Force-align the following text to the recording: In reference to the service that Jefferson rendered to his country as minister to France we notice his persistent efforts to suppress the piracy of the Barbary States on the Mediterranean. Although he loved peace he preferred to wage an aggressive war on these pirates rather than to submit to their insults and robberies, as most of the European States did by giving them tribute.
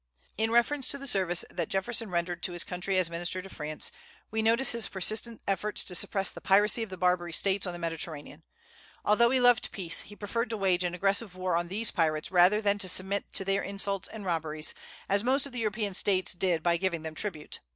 In 0.35 0.49
reference 0.49 0.87
to 0.87 0.97
the 0.97 1.05
service 1.05 1.45
that 1.51 1.69
Jefferson 1.69 2.09
rendered 2.09 2.41
to 2.41 2.53
his 2.53 2.63
country 2.63 2.97
as 2.97 3.07
minister 3.07 3.39
to 3.39 3.49
France 3.49 3.91
we 4.31 4.41
notice 4.41 4.71
his 4.71 4.89
persistent 4.89 5.43
efforts 5.47 5.83
to 5.83 5.93
suppress 5.93 6.31
the 6.31 6.41
piracy 6.41 6.81
of 6.81 6.89
the 6.89 6.97
Barbary 6.97 7.31
States 7.33 7.67
on 7.67 7.73
the 7.73 7.77
Mediterranean. 7.77 8.41
Although 9.05 9.29
he 9.29 9.39
loved 9.39 9.71
peace 9.71 10.01
he 10.01 10.15
preferred 10.15 10.49
to 10.49 10.57
wage 10.57 10.83
an 10.83 10.95
aggressive 10.95 11.35
war 11.35 11.55
on 11.55 11.67
these 11.67 11.91
pirates 11.91 12.31
rather 12.31 12.61
than 12.61 12.79
to 12.79 12.89
submit 12.89 13.31
to 13.33 13.45
their 13.45 13.61
insults 13.61 14.07
and 14.07 14.25
robberies, 14.25 14.73
as 15.07 15.23
most 15.23 15.45
of 15.45 15.51
the 15.51 15.59
European 15.59 15.93
States 15.93 16.33
did 16.33 16.63
by 16.63 16.77
giving 16.77 17.03
them 17.03 17.13
tribute. 17.13 17.59